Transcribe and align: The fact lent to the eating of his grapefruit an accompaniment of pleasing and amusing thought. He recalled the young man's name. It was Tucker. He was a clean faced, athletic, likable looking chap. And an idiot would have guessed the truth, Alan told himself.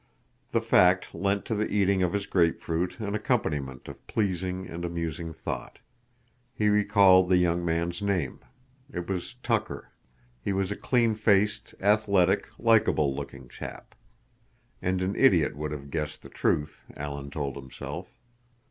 The 0.51 0.61
fact 0.61 1.13
lent 1.13 1.45
to 1.45 1.53
the 1.53 1.69
eating 1.69 2.01
of 2.01 2.13
his 2.13 2.25
grapefruit 2.25 2.99
an 2.99 3.13
accompaniment 3.13 3.87
of 3.87 4.07
pleasing 4.07 4.67
and 4.67 4.83
amusing 4.83 5.31
thought. 5.31 5.77
He 6.55 6.69
recalled 6.69 7.29
the 7.29 7.37
young 7.37 7.63
man's 7.63 8.01
name. 8.01 8.39
It 8.91 9.07
was 9.07 9.35
Tucker. 9.43 9.91
He 10.43 10.53
was 10.53 10.71
a 10.71 10.75
clean 10.75 11.13
faced, 11.13 11.75
athletic, 11.79 12.49
likable 12.57 13.13
looking 13.15 13.47
chap. 13.47 13.93
And 14.81 15.03
an 15.03 15.15
idiot 15.15 15.55
would 15.55 15.71
have 15.71 15.91
guessed 15.91 16.23
the 16.23 16.29
truth, 16.29 16.83
Alan 16.97 17.29
told 17.29 17.55
himself. 17.55 18.07